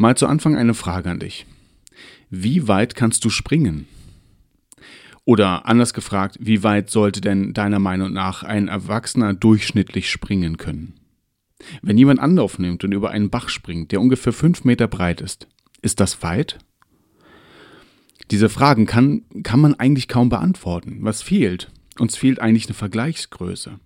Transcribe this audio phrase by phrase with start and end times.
[0.00, 1.44] Mal zu Anfang eine Frage an dich.
[2.30, 3.86] Wie weit kannst du springen?
[5.26, 10.94] Oder anders gefragt, wie weit sollte denn deiner Meinung nach ein Erwachsener durchschnittlich springen können?
[11.82, 15.48] Wenn jemand Anlauf nimmt und über einen Bach springt, der ungefähr fünf Meter breit ist,
[15.82, 16.56] ist das weit?
[18.30, 21.00] Diese Fragen kann, kann man eigentlich kaum beantworten.
[21.02, 21.70] Was fehlt?
[21.98, 23.78] Uns fehlt eigentlich eine Vergleichsgröße.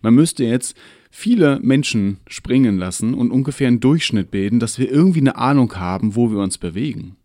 [0.00, 0.78] Man müsste jetzt
[1.14, 6.16] viele Menschen springen lassen und ungefähr einen Durchschnitt bilden, dass wir irgendwie eine Ahnung haben,
[6.16, 7.16] wo wir uns bewegen.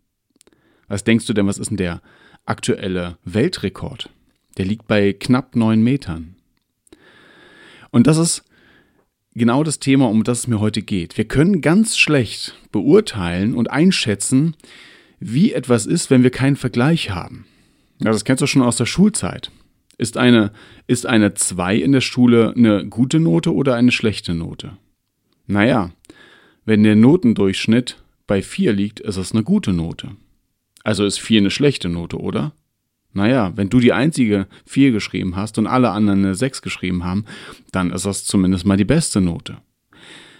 [0.86, 2.02] Was denkst du denn, was ist denn der
[2.44, 4.10] aktuelle Weltrekord?
[4.58, 6.36] Der liegt bei knapp neun Metern.
[7.90, 8.44] Und das ist
[9.34, 11.16] genau das Thema, um das es mir heute geht.
[11.16, 14.54] Wir können ganz schlecht beurteilen und einschätzen,
[15.18, 17.46] wie etwas ist, wenn wir keinen Vergleich haben.
[18.00, 19.50] Ja, das kennst du schon aus der Schulzeit.
[19.98, 20.52] Ist eine,
[20.86, 24.76] ist eine 2 in der Schule eine gute Note oder eine schlechte Note?
[25.46, 25.90] Naja,
[26.64, 30.12] wenn der Notendurchschnitt bei 4 liegt, ist es eine gute Note.
[30.84, 32.52] Also ist 4 eine schlechte Note, oder?
[33.12, 37.24] Naja, wenn du die einzige 4 geschrieben hast und alle anderen eine 6 geschrieben haben,
[37.72, 39.58] dann ist das zumindest mal die beste Note.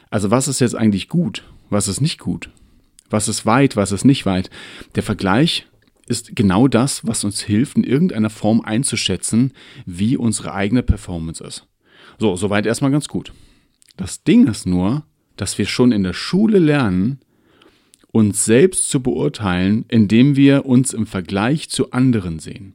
[0.09, 1.43] Also was ist jetzt eigentlich gut?
[1.69, 2.51] Was ist nicht gut?
[3.11, 3.75] Was ist weit?
[3.75, 4.51] Was ist nicht weit?
[4.95, 5.67] Der Vergleich
[6.09, 9.53] ist genau das, was uns hilft, in irgendeiner Form einzuschätzen,
[9.87, 11.67] wie unsere eigene Performance ist.
[12.19, 13.33] So, soweit erstmal ganz gut.
[13.97, 15.05] Das Ding ist nur,
[15.37, 17.21] dass wir schon in der Schule lernen,
[18.11, 22.75] uns selbst zu beurteilen, indem wir uns im Vergleich zu anderen sehen.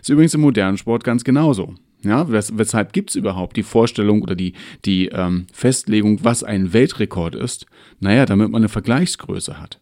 [0.00, 1.74] ist übrigens im modernen Sport ganz genauso.
[2.04, 6.72] Ja, wes weshalb gibt es überhaupt die Vorstellung oder die, die ähm, Festlegung, was ein
[6.72, 7.66] Weltrekord ist?
[8.00, 9.80] Naja, damit man eine Vergleichsgröße hat.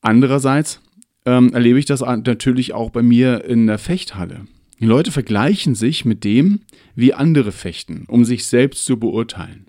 [0.00, 0.80] Andererseits
[1.26, 4.46] ähm, erlebe ich das natürlich auch bei mir in der Fechthalle.
[4.80, 6.60] Die Leute vergleichen sich mit dem,
[6.94, 9.66] wie andere fechten, um sich selbst zu beurteilen.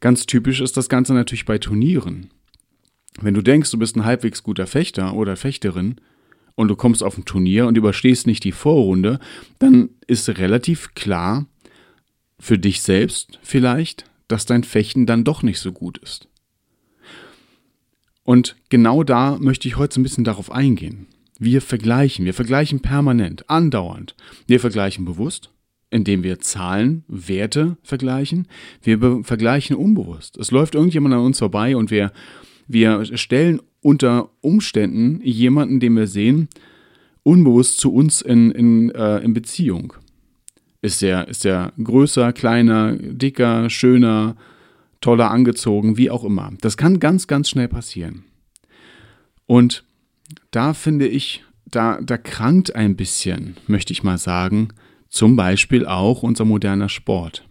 [0.00, 2.30] Ganz typisch ist das Ganze natürlich bei Turnieren.
[3.20, 5.96] Wenn du denkst, du bist ein halbwegs guter Fechter oder Fechterin
[6.54, 9.18] und du kommst auf ein Turnier und überstehst nicht die Vorrunde,
[9.58, 11.46] dann ist relativ klar
[12.38, 16.28] für dich selbst vielleicht, dass dein Fechten dann doch nicht so gut ist.
[18.24, 21.06] Und genau da möchte ich heute so ein bisschen darauf eingehen.
[21.38, 24.16] Wir vergleichen, wir vergleichen permanent, andauernd.
[24.46, 25.50] Wir vergleichen bewusst,
[25.90, 28.48] indem wir Zahlen, Werte vergleichen.
[28.82, 30.38] Wir vergleichen unbewusst.
[30.38, 32.12] Es läuft irgendjemand an uns vorbei und wir,
[32.66, 36.48] wir stellen unter Umständen jemanden, den wir sehen,
[37.22, 39.92] unbewusst zu uns in, in, äh, in Beziehung.
[40.80, 44.36] Ist der, ist der größer, kleiner, dicker, schöner,
[45.04, 46.50] toller angezogen, wie auch immer.
[46.62, 48.24] Das kann ganz, ganz schnell passieren.
[49.44, 49.84] Und
[50.50, 54.68] da finde ich, da, da krankt ein bisschen, möchte ich mal sagen,
[55.10, 57.46] zum Beispiel auch unser moderner Sport.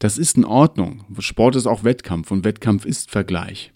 [0.00, 1.04] Das ist in Ordnung.
[1.20, 3.72] Sport ist auch Wettkampf und Wettkampf ist Vergleich.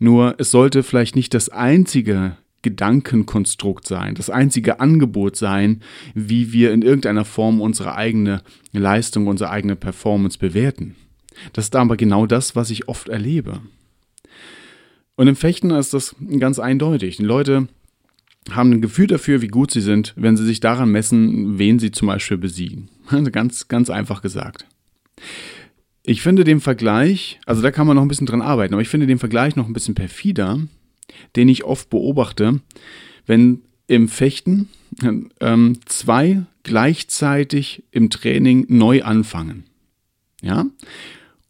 [0.00, 5.80] Nur es sollte vielleicht nicht das einzige Gedankenkonstrukt sein, das einzige Angebot sein,
[6.14, 10.96] wie wir in irgendeiner Form unsere eigene Leistung, unsere eigene Performance bewerten.
[11.52, 13.60] Das ist aber genau das, was ich oft erlebe.
[15.16, 17.18] Und im Fechten ist das ganz eindeutig.
[17.18, 17.68] Die Leute
[18.50, 21.90] haben ein Gefühl dafür, wie gut sie sind, wenn sie sich daran messen, wen sie
[21.90, 22.88] zum Beispiel besiegen.
[23.08, 24.66] Also ganz, ganz einfach gesagt.
[26.04, 28.88] Ich finde den Vergleich, also da kann man noch ein bisschen dran arbeiten, aber ich
[28.88, 30.60] finde den Vergleich noch ein bisschen perfider,
[31.36, 32.60] den ich oft beobachte,
[33.26, 34.68] wenn im Fechten
[35.40, 39.64] ähm, zwei gleichzeitig im Training neu anfangen.
[40.40, 40.66] Ja?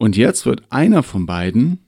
[0.00, 1.78] Und jetzt wird einer von beiden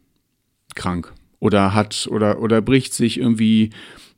[0.74, 3.70] krank oder hat oder, oder bricht sich irgendwie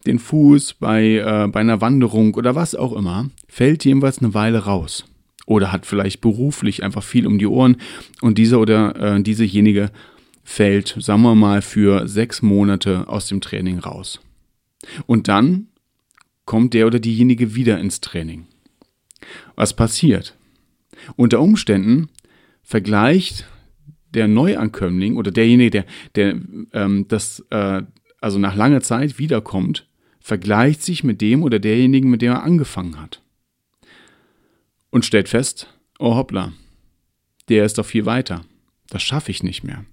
[0.05, 4.64] den Fuß bei, äh, bei einer Wanderung oder was auch immer, fällt jedenfalls eine Weile
[4.64, 5.05] raus.
[5.46, 7.76] Oder hat vielleicht beruflich einfach viel um die Ohren
[8.20, 9.93] und dieser oder äh, diesejenige
[10.43, 14.19] fällt, sagen wir mal, für sechs Monate aus dem Training raus.
[15.06, 15.69] Und dann
[16.46, 18.46] kommt der oder diejenige wieder ins Training.
[19.55, 20.35] Was passiert?
[21.14, 22.08] Unter Umständen
[22.64, 23.46] vergleicht
[24.14, 25.84] der Neuankömmling oder derjenige,
[26.14, 26.40] der, der
[26.72, 27.82] ähm, das äh,
[28.25, 29.87] also nach langer Zeit wiederkommt,
[30.19, 33.20] vergleicht sich mit dem oder derjenigen, mit dem er angefangen hat.
[34.88, 35.69] Und stellt fest,
[35.99, 36.55] oh hoppla,
[37.50, 38.43] der ist doch viel weiter.
[38.88, 39.84] Das schaffe ich nicht mehr.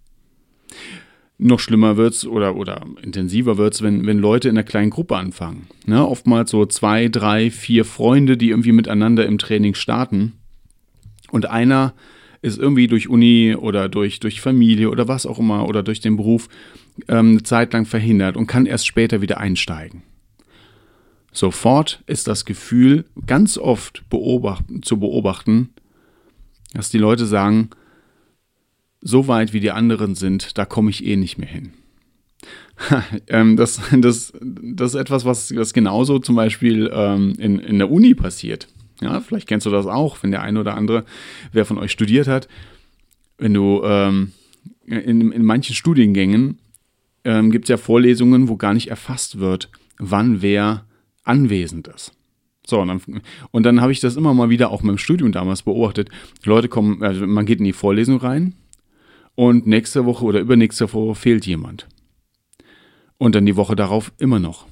[1.37, 5.67] Noch schlimmer wird's oder, oder intensiver wird's, wenn, wenn Leute in einer kleinen Gruppe anfangen.
[5.85, 6.07] Ne?
[6.07, 10.33] Oftmals so zwei, drei, vier Freunde, die irgendwie miteinander im Training starten.
[11.31, 11.93] Und einer
[12.41, 16.17] ist irgendwie durch Uni oder durch, durch Familie oder was auch immer oder durch den
[16.17, 16.49] Beruf
[17.07, 20.03] ähm, eine Zeit lang verhindert und kann erst später wieder einsteigen.
[21.31, 25.69] Sofort ist das Gefühl ganz oft beobachten, zu beobachten,
[26.73, 27.69] dass die Leute sagen,
[29.01, 31.73] so weit wie die anderen sind, da komme ich eh nicht mehr hin.
[33.27, 37.91] ähm, das, das, das ist etwas, was, was genauso zum Beispiel ähm, in, in der
[37.91, 38.67] Uni passiert.
[39.01, 41.05] Ja, vielleicht kennst du das auch, wenn der eine oder andere,
[41.51, 42.47] wer von euch studiert hat,
[43.37, 44.31] wenn du ähm,
[44.85, 46.59] in, in manchen Studiengängen
[47.23, 50.85] ähm, gibt es ja Vorlesungen, wo gar nicht erfasst wird, wann wer
[51.23, 52.13] anwesend ist.
[52.65, 55.63] So, und dann, dann habe ich das immer mal wieder auch mit dem Studium damals
[55.63, 56.09] beobachtet.
[56.45, 58.53] Leute kommen, also man geht in die Vorlesung rein
[59.35, 61.87] und nächste Woche oder übernächste Woche fehlt jemand.
[63.17, 64.67] Und dann die Woche darauf immer noch.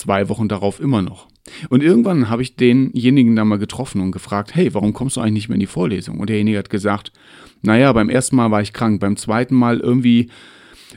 [0.00, 1.28] Zwei Wochen darauf immer noch.
[1.68, 5.34] Und irgendwann habe ich denjenigen da mal getroffen und gefragt, hey, warum kommst du eigentlich
[5.34, 6.20] nicht mehr in die Vorlesung?
[6.20, 7.12] Und derjenige hat gesagt,
[7.60, 10.30] naja, beim ersten Mal war ich krank, beim zweiten Mal irgendwie,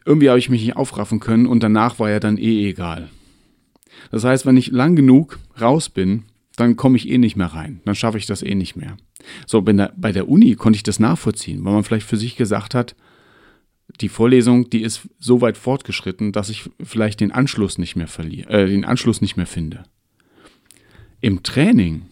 [0.05, 3.09] irgendwie habe ich mich nicht aufraffen können und danach war ja dann eh egal.
[4.09, 6.23] Das heißt, wenn ich lang genug raus bin,
[6.55, 7.81] dann komme ich eh nicht mehr rein.
[7.83, 8.95] Dann schaffe ich das eh nicht mehr.
[9.45, 12.95] So, bei der Uni konnte ich das nachvollziehen, weil man vielleicht für sich gesagt hat,
[14.01, 18.49] die Vorlesung, die ist so weit fortgeschritten, dass ich vielleicht den Anschluss nicht mehr verliere,
[18.49, 19.83] äh, den Anschluss nicht mehr finde.
[21.21, 22.03] Im Training,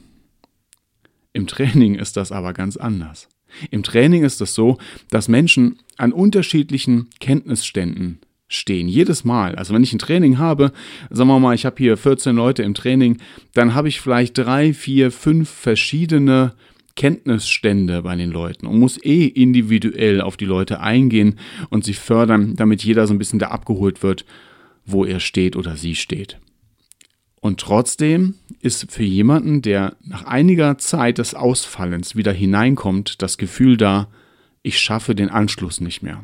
[1.33, 3.27] im Training ist das aber ganz anders.
[3.69, 4.77] Im Training ist es so,
[5.09, 8.87] dass Menschen an unterschiedlichen Kenntnisständen stehen.
[8.87, 9.55] Jedes Mal.
[9.55, 10.71] Also wenn ich ein Training habe,
[11.09, 13.17] sagen wir mal, ich habe hier 14 Leute im Training,
[13.53, 16.53] dann habe ich vielleicht drei, vier, fünf verschiedene
[16.95, 21.39] Kenntnisstände bei den Leuten und muss eh individuell auf die Leute eingehen
[21.69, 24.25] und sie fördern, damit jeder so ein bisschen da abgeholt wird,
[24.85, 26.39] wo er steht oder sie steht.
[27.39, 33.77] Und trotzdem ist für jemanden, der nach einiger Zeit des Ausfallens wieder hineinkommt, das Gefühl
[33.77, 34.09] da,
[34.61, 36.23] ich schaffe den Anschluss nicht mehr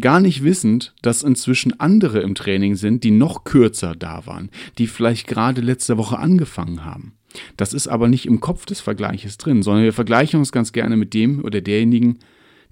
[0.00, 4.86] gar nicht wissend, dass inzwischen andere im Training sind, die noch kürzer da waren, die
[4.86, 7.14] vielleicht gerade letzte Woche angefangen haben.
[7.56, 10.96] Das ist aber nicht im Kopf des Vergleiches drin, sondern wir vergleichen uns ganz gerne
[10.96, 12.18] mit dem oder derjenigen,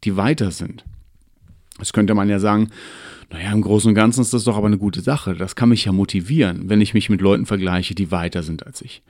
[0.04, 0.84] die weiter sind.
[1.78, 2.70] Das könnte man ja sagen,
[3.30, 5.34] naja, im Großen und Ganzen ist das doch aber eine gute Sache.
[5.34, 8.82] Das kann mich ja motivieren, wenn ich mich mit Leuten vergleiche, die weiter sind als
[8.82, 9.02] ich.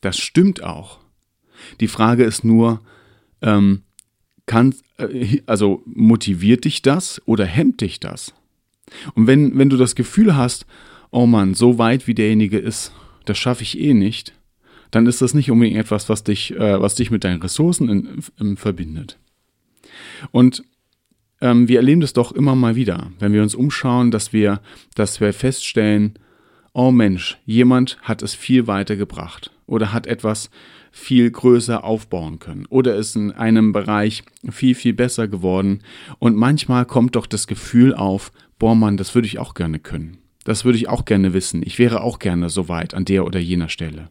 [0.00, 0.98] Das stimmt auch.
[1.80, 2.80] Die Frage ist nur,
[3.42, 3.82] ähm,
[4.46, 8.34] kann, äh, also motiviert dich das oder hemmt dich das?
[9.14, 10.66] Und wenn, wenn du das Gefühl hast,
[11.10, 12.92] oh Mann, so weit wie derjenige ist,
[13.24, 14.34] das schaffe ich eh nicht,
[14.90, 18.24] dann ist das nicht unbedingt etwas, was dich, äh, was dich mit deinen Ressourcen in,
[18.38, 19.18] in, verbindet.
[20.30, 20.64] Und
[21.40, 24.60] ähm, wir erleben das doch immer mal wieder, wenn wir uns umschauen, dass wir,
[24.94, 26.14] dass wir feststellen,
[26.72, 30.50] oh Mensch, jemand hat es viel weiter gebracht oder hat etwas
[30.92, 35.82] viel größer aufbauen können oder ist in einem Bereich viel, viel besser geworden.
[36.18, 40.18] Und manchmal kommt doch das Gefühl auf, boah Mann, das würde ich auch gerne können.
[40.44, 41.62] Das würde ich auch gerne wissen.
[41.64, 44.10] Ich wäre auch gerne so weit an der oder jener Stelle.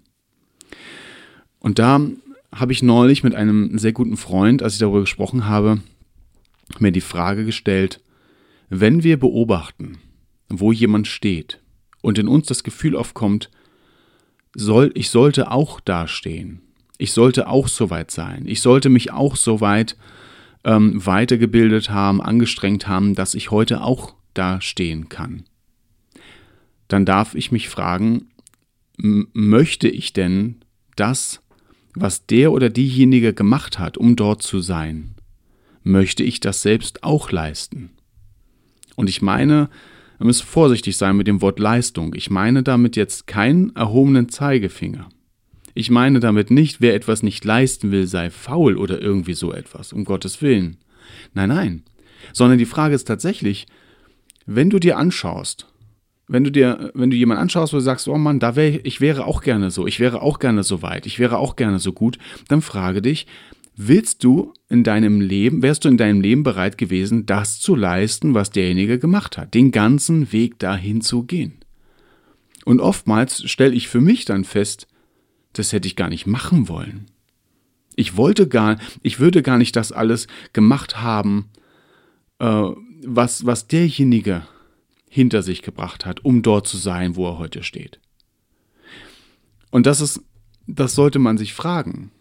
[1.60, 2.02] Und da
[2.54, 5.82] habe ich neulich mit einem sehr guten Freund, als ich darüber gesprochen habe,
[6.80, 8.02] mir die Frage gestellt,
[8.70, 9.98] wenn wir beobachten,
[10.48, 11.60] wo jemand steht
[12.02, 13.50] und in uns das Gefühl aufkommt,
[14.56, 16.62] soll, ich sollte auch dastehen,
[17.00, 18.44] ich sollte auch so weit sein.
[18.46, 19.96] Ich sollte mich auch so weit
[20.66, 25.46] ähm, weitergebildet haben, angestrengt haben, dass ich heute auch da stehen kann.
[26.90, 28.28] Dann darf ich mich fragen,
[28.98, 30.58] möchte ich denn
[30.98, 31.42] das,
[32.02, 35.16] was der oder diejenige gemacht hat, um dort zu sein,
[35.84, 37.92] möchte ich das selbst auch leisten?
[38.96, 39.70] Und ich meine,
[40.18, 42.14] wir müssen vorsichtig sein mit dem Wort Leistung.
[42.16, 45.08] Ich meine damit jetzt keinen erhobenen Zeigefinger.
[45.74, 49.94] Ich meine damit nicht, wer etwas nicht leisten will, sei faul oder irgendwie so etwas,
[49.94, 50.78] um Gottes Willen.
[51.34, 51.84] Nein, nein.
[52.34, 53.68] Sondern die Frage ist tatsächlich,
[54.46, 55.68] wenn du dir anschaust,
[56.30, 59.02] wenn du dir, wenn du jemanden anschaust, wo du sagst, oh Mann, da wäre ich
[59.02, 61.92] wäre auch gerne so, ich wäre auch gerne so weit, ich wäre auch gerne so
[61.92, 63.26] gut, dann frage dich,
[63.76, 68.36] willst du in deinem Leben, wärst du in deinem Leben bereit gewesen, das zu leisten,
[68.36, 71.54] was derjenige gemacht hat, den ganzen Weg dahin zu gehen?
[72.64, 74.88] Und oftmals stelle ich für mich dann fest,
[75.54, 77.08] das hätte ich gar nicht machen wollen.
[77.96, 81.50] Ich wollte gar, ich würde gar nicht das alles gemacht haben,
[82.38, 82.66] äh,
[83.04, 84.44] was, was derjenige
[85.10, 88.00] hinter sich gebracht hat, um dort zu sein, wo er heute steht.
[89.72, 90.22] Und das ist,
[90.68, 92.12] das sollte man sich fragen.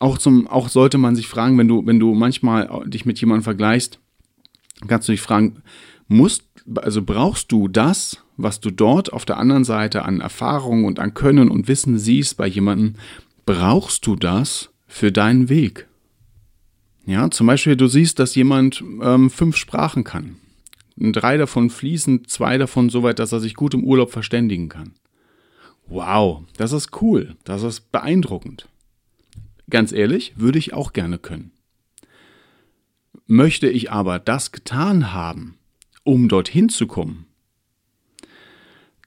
[0.00, 3.44] Auch zum, auch sollte man sich fragen, wenn du, wenn du manchmal dich mit jemandem
[3.44, 4.00] vergleichst,
[4.88, 5.62] kannst du dich fragen,
[6.08, 6.44] musst,
[6.76, 11.12] also brauchst du das, was du dort auf der anderen Seite an Erfahrung und an
[11.12, 12.94] Können und Wissen siehst bei jemandem,
[13.44, 15.86] brauchst du das für deinen Weg?
[17.04, 20.36] Ja, zum Beispiel, du siehst, dass jemand ähm, fünf Sprachen kann.
[20.96, 24.94] Drei davon fließend, zwei davon so weit, dass er sich gut im Urlaub verständigen kann.
[25.86, 28.68] Wow, das ist cool, das ist beeindruckend.
[29.68, 31.52] Ganz ehrlich, würde ich auch gerne können.
[33.26, 35.58] Möchte ich aber das getan haben,
[36.04, 37.26] um dorthin zu kommen,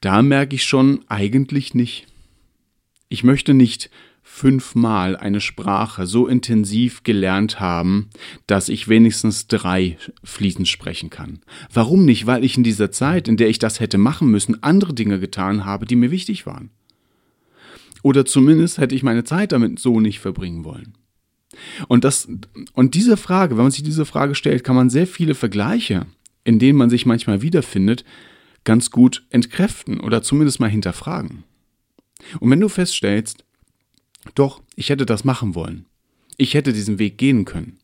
[0.04, 2.08] da merke ich schon eigentlich nicht.
[3.08, 3.90] Ich möchte nicht
[4.24, 8.10] fünfmal eine Sprache so intensiv gelernt haben,
[8.48, 11.42] dass ich wenigstens drei fließend sprechen kann.
[11.72, 12.25] Warum nicht?
[12.25, 15.65] Weil ich in dieser Zeit, in der ich das hätte machen müssen, andere Dinge getan
[15.65, 16.72] habe, die mir wichtig waren.
[18.01, 20.94] Oder zumindest hätte ich meine Zeit damit so nicht verbringen wollen.
[21.88, 22.27] Und, das,
[22.74, 26.06] und diese Frage, wenn man sich diese Frage stellt, kann man sehr viele Vergleiche,
[26.44, 28.03] in denen man sich manchmal wiederfindet,
[28.63, 31.44] ganz gut entkräften oder zumindest mal hinterfragen.
[32.39, 33.44] Und wenn du feststellst,
[34.36, 35.86] doch, ich hätte das machen wollen,
[36.38, 37.77] ich hätte diesen Weg gehen können,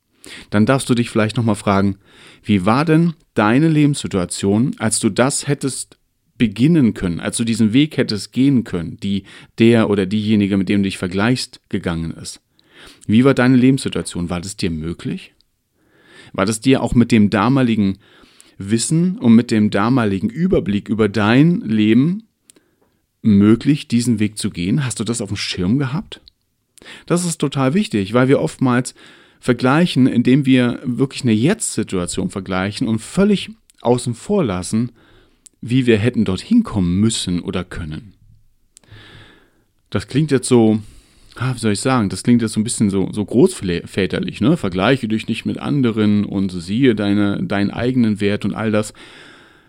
[0.49, 1.97] dann darfst du dich vielleicht nochmal fragen,
[2.43, 5.97] wie war denn deine Lebenssituation, als du das hättest
[6.37, 9.23] beginnen können, als du diesen Weg hättest gehen können, die
[9.59, 12.41] der oder diejenige, mit dem du dich vergleichst, gegangen ist?
[13.07, 14.29] Wie war deine Lebenssituation?
[14.29, 15.33] War das dir möglich?
[16.31, 17.97] War das dir auch mit dem damaligen
[18.57, 22.27] Wissen und mit dem damaligen Überblick über dein Leben
[23.21, 24.85] möglich, diesen Weg zu gehen?
[24.85, 26.21] Hast du das auf dem Schirm gehabt?
[27.05, 28.95] Das ist total wichtig, weil wir oftmals
[29.39, 34.91] vergleichen, indem wir wirklich eine Jetzt-Situation vergleichen und völlig außen vor lassen,
[35.61, 38.13] wie wir hätten dorthin kommen müssen oder können.
[39.89, 40.81] Das klingt jetzt so
[41.39, 44.57] ah, wie soll ich sagen, das klingt jetzt so ein bisschen so, so großväterlich, ne?
[44.57, 48.93] Vergleiche dich nicht mit anderen und siehe deine, deinen eigenen Wert und all das.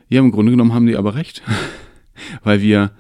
[0.09, 1.43] Ja, im Grunde genommen haben die aber recht.
[2.43, 2.93] weil wir,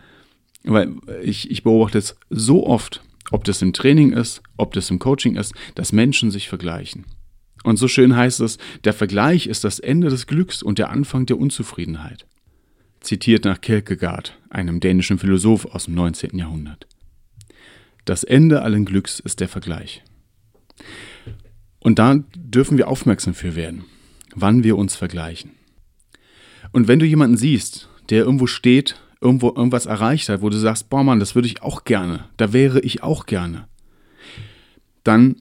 [0.64, 4.98] weil ich, ich beobachte es so oft, ob das im Training ist, ob das im
[4.98, 7.04] Coaching ist, dass Menschen sich vergleichen.
[7.62, 11.26] Und so schön heißt es, der Vergleich ist das Ende des Glücks und der Anfang
[11.26, 12.26] der Unzufriedenheit.
[13.00, 16.38] Zitiert nach Kierkegaard, einem dänischen Philosoph aus dem 19.
[16.38, 16.86] Jahrhundert.
[18.04, 20.02] Das Ende allen Glücks ist der Vergleich.
[21.80, 23.84] Und da dürfen wir aufmerksam für werden,
[24.34, 25.52] wann wir uns vergleichen.
[26.72, 30.88] Und wenn du jemanden siehst, der irgendwo steht, irgendwo irgendwas erreicht hat, wo du sagst,
[30.88, 33.66] boah Mann, das würde ich auch gerne, da wäre ich auch gerne,
[35.04, 35.36] dann,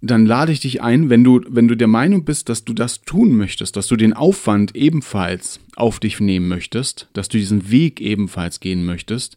[0.00, 3.02] dann lade ich dich ein, wenn du, wenn du der Meinung bist, dass du das
[3.02, 8.00] tun möchtest, dass du den Aufwand ebenfalls auf dich nehmen möchtest, dass du diesen Weg
[8.00, 9.36] ebenfalls gehen möchtest,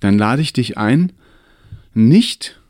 [0.00, 1.12] dann lade ich dich ein,
[1.92, 2.60] nicht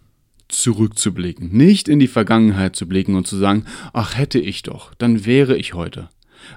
[0.49, 5.27] zurückzublicken, nicht in die Vergangenheit zu blicken und zu sagen, ach hätte ich doch, dann
[5.27, 6.09] wäre ich heute,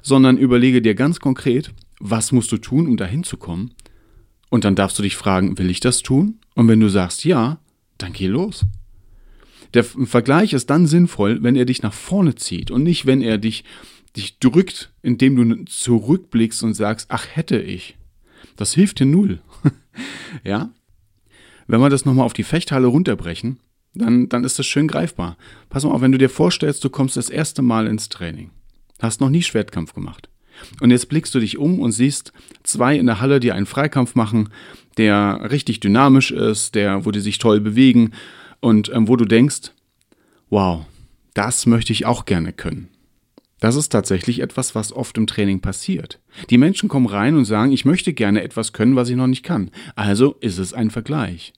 [0.02, 3.72] sondern überlege dir ganz konkret, was musst du tun, um dahin zu kommen?
[4.52, 6.40] Und dann darfst du dich fragen, will ich das tun?
[6.56, 7.60] Und wenn du sagst ja,
[7.98, 8.66] dann geh los.
[9.74, 13.38] Der Vergleich ist dann sinnvoll, wenn er dich nach vorne zieht und nicht, wenn er
[13.38, 13.64] dich,
[14.18, 17.98] dich drückt, indem du zurückblickst und sagst, ach hätte ich.
[18.58, 19.40] Das hilft dir null.
[20.44, 20.72] ja?
[21.68, 23.58] Wenn wir das nochmal auf die Fechthalle runterbrechen,
[23.94, 25.38] dann, dann ist das schön greifbar.
[25.70, 28.50] Pass mal auf, wenn du dir vorstellst, du kommst das erste Mal ins Training,
[29.02, 30.28] hast noch nie Schwertkampf gemacht.
[30.80, 34.16] Und jetzt blickst du dich um und siehst zwei in der Halle, die einen Freikampf
[34.16, 34.50] machen,
[34.98, 38.12] der richtig dynamisch ist, der, wo die sich toll bewegen
[38.60, 39.72] und ähm, wo du denkst,
[40.50, 40.86] wow,
[41.34, 42.90] das möchte ich auch gerne können.
[43.60, 46.20] Das ist tatsächlich etwas, was oft im Training passiert.
[46.50, 49.44] Die Menschen kommen rein und sagen, ich möchte gerne etwas können, was ich noch nicht
[49.44, 49.70] kann.
[49.96, 51.54] Also ist es ein Vergleich.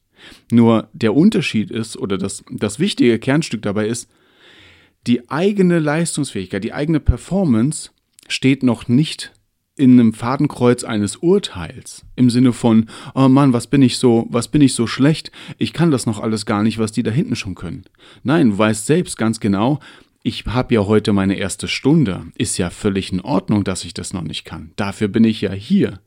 [0.51, 4.09] Nur der Unterschied ist, oder das, das wichtige Kernstück dabei ist,
[5.07, 7.91] die eigene Leistungsfähigkeit, die eigene Performance
[8.27, 9.31] steht noch nicht
[9.75, 14.47] in einem Fadenkreuz eines Urteils im Sinne von oh Mann, was bin ich so, was
[14.47, 17.35] bin ich so schlecht, ich kann das noch alles gar nicht, was die da hinten
[17.35, 17.85] schon können.
[18.23, 19.79] Nein, du weißt selbst ganz genau,
[20.21, 24.13] ich habe ja heute meine erste Stunde, ist ja völlig in Ordnung, dass ich das
[24.13, 24.71] noch nicht kann.
[24.75, 25.99] Dafür bin ich ja hier.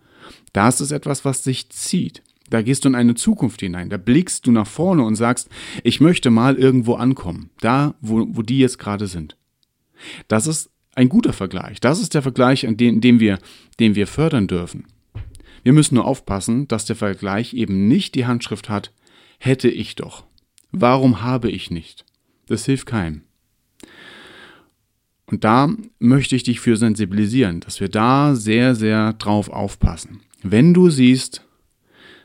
[0.53, 2.23] Das ist etwas, was sich zieht.
[2.49, 5.49] Da gehst du in eine Zukunft hinein, da blickst du nach vorne und sagst,
[5.83, 9.37] ich möchte mal irgendwo ankommen, da, wo, wo die jetzt gerade sind.
[10.29, 11.79] Das ist ein guter Vergleich.
[11.81, 13.39] Das ist der Vergleich, an den, den, wir,
[13.79, 14.87] den wir fördern dürfen.
[15.63, 18.93] Wir müssen nur aufpassen, dass der Vergleich eben nicht die Handschrift hat,
[19.39, 20.25] hätte ich doch.
[20.73, 22.05] Warum habe ich nicht?
[22.47, 23.23] Das hilft keinem.
[25.27, 30.21] Und da möchte ich dich für sensibilisieren, dass wir da sehr, sehr drauf aufpassen.
[30.43, 31.45] Wenn du siehst,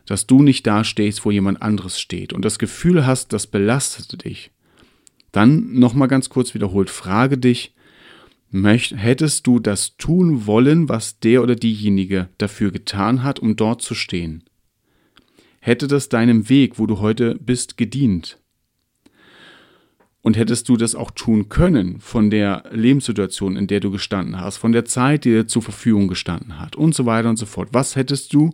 [0.06, 4.24] dass du nicht da stehst, wo jemand anderes steht und das Gefühl hast, das belastet
[4.24, 4.52] dich,
[5.32, 7.74] dann nochmal ganz kurz wiederholt, frage dich,
[8.54, 13.82] Möcht, hättest du das tun wollen, was der oder diejenige dafür getan hat, um dort
[13.82, 14.44] zu stehen?
[15.62, 18.40] Hätte das deinem Weg, wo du heute bist, gedient?
[20.22, 24.58] Und hättest du das auch tun können von der Lebenssituation, in der du gestanden hast,
[24.58, 27.70] von der Zeit, die dir zur Verfügung gestanden hat und so weiter und so fort.
[27.72, 28.54] Was hättest du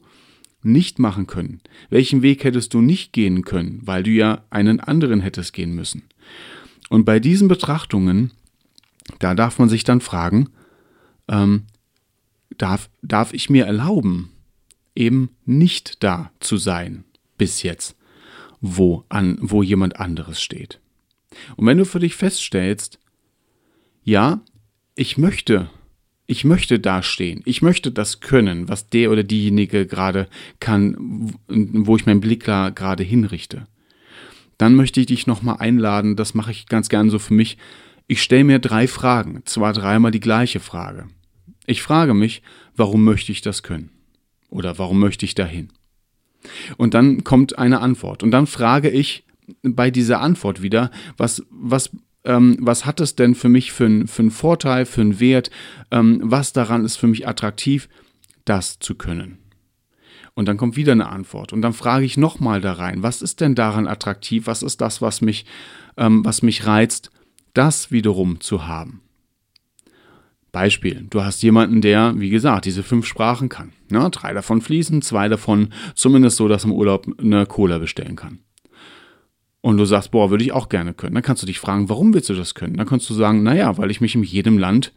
[0.62, 1.62] nicht machen können?
[1.90, 6.04] Welchen Weg hättest du nicht gehen können, weil du ja einen anderen hättest gehen müssen?
[6.90, 8.32] Und bei diesen Betrachtungen,
[9.20, 10.50] da darf man sich dann fragen,
[11.28, 11.64] ähm,
[12.58, 14.32] darf, darf ich mir erlauben,
[14.96, 17.04] eben nicht da zu sein
[17.38, 17.96] bis jetzt,
[18.62, 20.80] wo, an, wo jemand anderes steht?
[21.56, 23.00] Und wenn du für dich feststellst,
[24.04, 24.42] ja,
[24.96, 25.70] ich möchte,
[26.26, 30.28] ich möchte dastehen, ich möchte das können, was der oder diejenige gerade
[30.60, 33.68] kann, wo ich meinen Blick gerade hinrichte,
[34.58, 37.58] dann möchte ich dich nochmal einladen, das mache ich ganz gern so für mich.
[38.08, 41.08] Ich stelle mir drei Fragen, zwar dreimal die gleiche Frage.
[41.66, 42.42] Ich frage mich,
[42.76, 43.92] warum möchte ich das können?
[44.50, 45.74] Oder warum möchte ich dahin?
[46.78, 48.24] Und dann kommt eine Antwort.
[48.24, 49.26] Und dann frage ich,
[49.62, 51.90] bei dieser Antwort wieder, was, was,
[52.24, 55.52] ähm, was hat es denn für mich für, für einen Vorteil, für einen Wert,
[55.92, 57.90] ähm, was daran ist für mich attraktiv,
[58.46, 59.38] das zu können.
[60.34, 61.52] Und dann kommt wieder eine Antwort.
[61.52, 65.02] Und dann frage ich nochmal da rein, was ist denn daran attraktiv, was ist das,
[65.02, 65.46] was mich,
[65.98, 67.12] ähm, was mich reizt,
[67.58, 69.02] das wiederum zu haben.
[70.52, 73.74] Beispiel, du hast jemanden, der, wie gesagt, diese fünf Sprachen kann.
[73.90, 74.10] Ne?
[74.12, 78.40] Drei davon fließen, zwei davon zumindest so, dass im Urlaub eine Cola bestellen kann
[79.68, 82.14] und du sagst, boah, würde ich auch gerne können, dann kannst du dich fragen, warum
[82.14, 82.78] willst du das können?
[82.78, 84.94] Dann kannst du sagen, naja, weil ich mich in jedem Land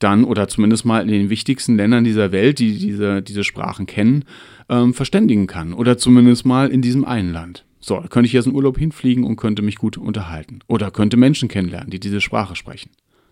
[0.00, 4.24] dann oder zumindest mal in den wichtigsten Ländern dieser Welt, die diese, diese Sprachen kennen,
[4.68, 5.72] ähm, verständigen kann.
[5.72, 7.64] Oder zumindest mal in diesem einen Land.
[7.88, 10.58] So, könnte ich jetzt in Urlaub hinfliegen und könnte mich gut unterhalten.
[10.66, 12.90] Oder könnte Menschen kennenlernen, die diese Sprache sprechen.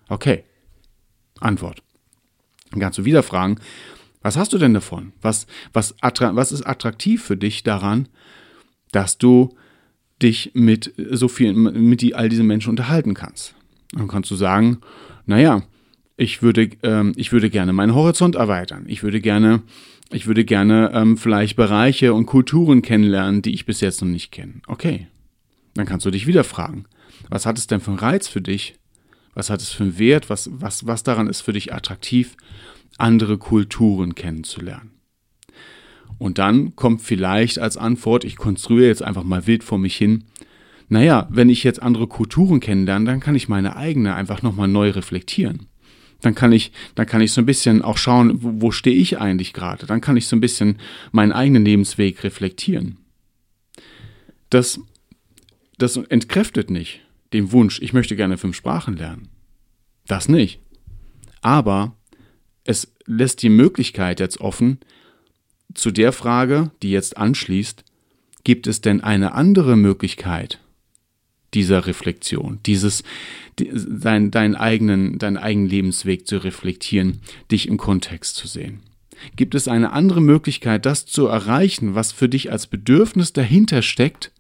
[0.09, 0.45] Okay.
[1.41, 1.83] Antwort.
[2.71, 3.57] Dann kannst du wieder fragen,
[4.23, 5.13] was hast du denn davon?
[5.21, 8.09] Was, was, was ist attraktiv für dich daran,
[8.93, 9.55] dass du
[10.23, 13.55] dich mit so vielen, mit die, all diesen Menschen unterhalten kannst.
[13.93, 14.79] Dann kannst du sagen,
[15.27, 15.63] naja,
[16.17, 18.85] ich würde, ähm, ich würde gerne meinen Horizont erweitern.
[18.89, 19.63] Ich würde gerne,
[20.11, 24.31] ich würde gerne ähm, vielleicht Bereiche und Kulturen kennenlernen, die ich bis jetzt noch nicht
[24.31, 24.55] kenne.
[24.67, 25.09] Okay.
[25.75, 26.85] Dann kannst du dich wieder fragen,
[27.29, 28.77] was hat es denn für einen Reiz für dich?
[29.35, 30.31] Was hat es für einen Wert?
[30.31, 32.37] Was, was, was daran ist für dich attraktiv,
[32.99, 34.93] andere Kulturen kennenzulernen?
[36.19, 40.25] Und dann kommt vielleicht als Antwort, ich konstruiere jetzt einfach mal wild vor mich hin,
[40.89, 44.91] naja, wenn ich jetzt andere Kulturen kennenlerne, dann kann ich meine eigene einfach nochmal neu
[44.91, 45.67] reflektieren.
[46.21, 49.19] Dann kann ich, dann kann ich so ein bisschen auch schauen, wo, wo stehe ich
[49.19, 49.87] eigentlich gerade.
[49.87, 50.79] Dann kann ich so ein bisschen
[51.13, 52.99] meinen eigenen Lebensweg reflektieren.
[54.51, 54.81] Das,
[55.79, 57.01] das entkräftet nicht
[57.33, 59.29] den Wunsch, ich möchte gerne fünf Sprachen lernen.
[60.07, 60.61] Das nicht.
[61.43, 61.97] Aber
[62.65, 64.79] es lässt die Möglichkeit jetzt offen,
[65.75, 67.85] zu der Frage, die jetzt anschließt,
[68.45, 70.61] gibt es denn eine andere Möglichkeit
[71.57, 73.03] dieser Reflexion, dieses
[73.57, 78.81] dein, deinen, eigenen, deinen eigenen Lebensweg zu reflektieren, dich im Kontext zu sehen?
[79.35, 84.31] Gibt es eine andere Möglichkeit, das zu erreichen, was für dich als Bedürfnis dahinter steckt,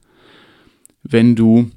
[1.02, 1.70] wenn du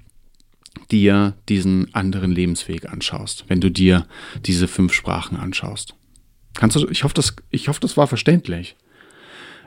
[0.91, 4.06] dir diesen anderen Lebensweg anschaust, wenn du dir
[4.45, 5.95] diese fünf Sprachen anschaust?
[6.56, 8.75] Kannst du, ich hoffe, das, ich hoffe, das war verständlich.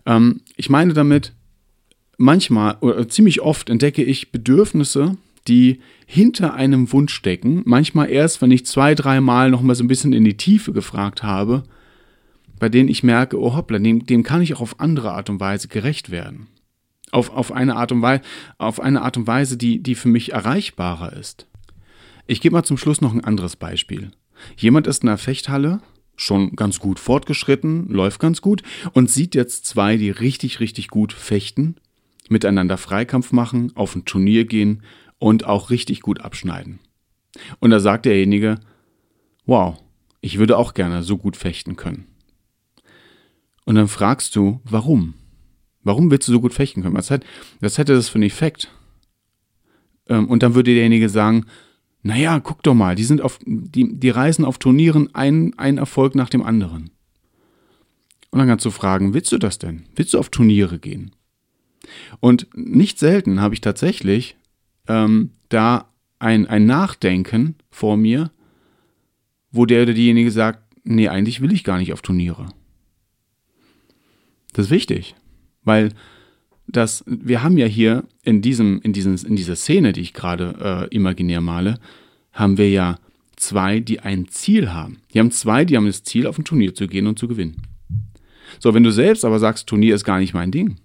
[0.04, 1.32] Ähm, ich meine damit,
[2.18, 5.16] manchmal oder ziemlich oft entdecke ich Bedürfnisse,
[5.48, 7.62] die hinter einem Wunsch stecken.
[7.64, 11.22] Manchmal erst, wenn ich zwei, dreimal noch mal so ein bisschen in die Tiefe gefragt
[11.22, 11.64] habe,
[12.59, 15.40] bei denen ich merke, oh hoppla, dem, dem kann ich auch auf andere Art und
[15.40, 16.46] Weise gerecht werden.
[17.11, 18.22] Auf, auf, eine, Art und Weise,
[18.57, 21.46] auf eine Art und Weise, die, die für mich erreichbarer ist.
[22.26, 24.12] Ich gebe mal zum Schluss noch ein anderes Beispiel.
[24.57, 25.81] Jemand ist in einer Fechthalle
[26.16, 31.12] schon ganz gut fortgeschritten, läuft ganz gut und sieht jetzt zwei, die richtig, richtig gut
[31.12, 31.76] fechten,
[32.28, 34.83] miteinander Freikampf machen, auf ein Turnier gehen
[35.22, 36.80] und auch richtig gut abschneiden.
[37.61, 38.58] Und da sagt derjenige,
[39.46, 39.80] wow,
[40.20, 42.08] ich würde auch gerne so gut fechten können.
[43.64, 45.14] Und dann fragst du, warum?
[45.85, 46.96] Warum willst du so gut fechten können?
[46.96, 47.24] Was, hat,
[47.61, 48.72] was hätte das für einen Effekt?
[50.08, 51.46] Ähm, und dann würde derjenige sagen,
[52.02, 56.16] naja, guck doch mal, die sind auf, die, die reisen auf Turnieren ein, ein Erfolg
[56.16, 56.90] nach dem anderen.
[58.32, 59.85] Und dann kannst du fragen, willst du das denn?
[59.94, 61.14] Willst du auf Turniere gehen?
[62.18, 64.37] Und nicht selten habe ich tatsächlich
[64.88, 68.31] ähm, da ein, ein Nachdenken vor mir,
[69.51, 72.49] wo der oder diejenige sagt, nee, eigentlich will ich gar nicht auf Turniere.
[74.53, 75.14] Das ist wichtig,
[75.64, 75.90] weil
[76.66, 80.88] dass wir haben ja hier in diesem, in diesem, in dieser Szene, die ich gerade
[80.90, 81.79] äh, imaginär male,
[82.33, 82.99] haben wir ja
[83.37, 84.99] zwei, die ein Ziel haben.
[85.12, 87.62] Die haben zwei, die haben das Ziel, auf ein Turnier zu gehen und zu gewinnen.
[88.59, 90.77] So, wenn du selbst aber sagst, Turnier ist gar nicht mein Ding,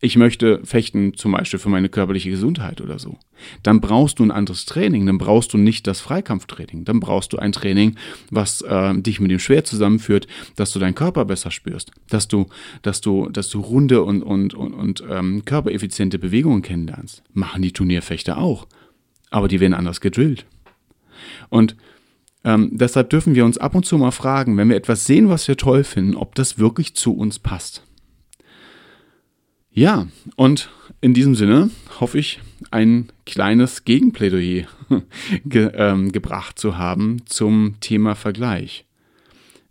[0.00, 3.18] ich möchte fechten zum Beispiel für meine körperliche Gesundheit oder so,
[3.62, 7.38] dann brauchst du ein anderes Training, dann brauchst du nicht das Freikampftraining, dann brauchst du
[7.38, 7.96] ein Training,
[8.30, 12.46] was äh, dich mit dem Schwert zusammenführt, dass du deinen Körper besser spürst, dass du,
[12.82, 17.22] dass du, dass du runde und, und, und, und ähm, körpereffiziente Bewegungen kennenlernst.
[17.32, 18.66] Machen die Turnierfechter auch,
[19.30, 20.46] aber die werden anders gedrillt.
[21.48, 21.76] Und
[22.44, 25.48] ähm, deshalb dürfen wir uns ab und zu mal fragen, wenn wir etwas sehen, was
[25.48, 27.82] wir toll finden, ob das wirklich zu uns passt.
[29.78, 32.40] Ja, und in diesem Sinne hoffe ich,
[32.72, 34.66] ein kleines Gegenplädoyer
[35.44, 38.86] ge ähm, gebracht zu haben zum Thema Vergleich.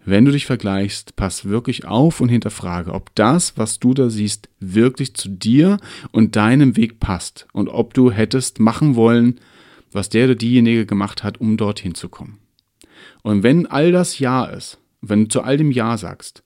[0.05, 4.47] Wenn du dich vergleichst, pass wirklich auf und hinterfrage, ob das, was du da siehst,
[4.61, 5.77] wirklich zu dir
[6.13, 9.41] und deinem Weg passt und ob du hättest machen wollen,
[9.91, 12.37] was der oder diejenige gemacht hat, um dorthin zu kommen.
[13.23, 16.43] Und wenn all das Ja ist, wenn du zu all dem Ja sagst,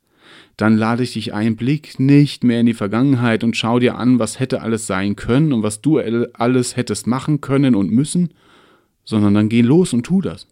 [0.57, 4.19] dann lade ich dich ein, blick nicht mehr in die Vergangenheit und schau dir an,
[4.19, 5.97] was hätte alles sein können und was du
[6.33, 8.29] alles hättest machen können und müssen,
[9.03, 10.47] sondern dann geh los und tu das.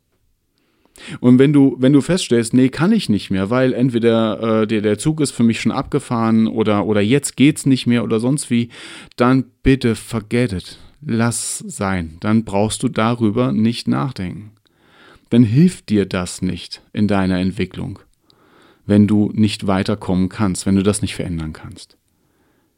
[1.20, 4.82] Und wenn du, wenn du feststellst, nee, kann ich nicht mehr, weil entweder äh, der,
[4.82, 8.50] der Zug ist für mich schon abgefahren oder, oder jetzt geht's nicht mehr oder sonst
[8.50, 8.70] wie,
[9.16, 10.80] dann bitte forget it.
[11.02, 12.18] Lass sein.
[12.20, 14.52] Dann brauchst du darüber nicht nachdenken.
[15.30, 18.00] Dann hilft dir das nicht in deiner Entwicklung
[18.90, 21.96] wenn du nicht weiterkommen kannst, wenn du das nicht verändern kannst.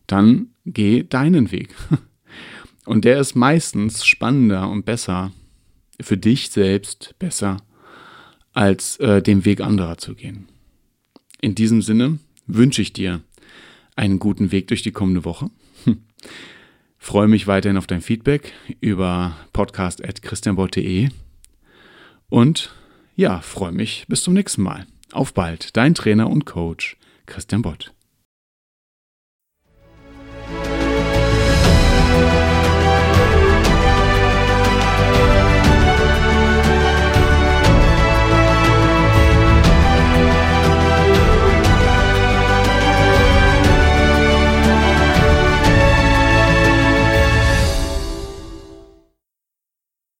[0.07, 1.73] Dann geh deinen Weg.
[2.85, 5.31] Und der ist meistens spannender und besser,
[6.01, 7.57] für dich selbst besser,
[8.53, 10.49] als äh, den Weg anderer zu gehen.
[11.41, 13.21] In diesem Sinne wünsche ich dir
[13.95, 15.51] einen guten Weg durch die kommende Woche.
[16.97, 21.09] Freue mich weiterhin auf dein Feedback über podcast.christianbolt.de
[22.29, 22.73] und
[23.15, 24.87] ja, freue mich bis zum nächsten Mal.
[25.11, 27.93] Auf bald, dein Trainer und Coach Christian Bott.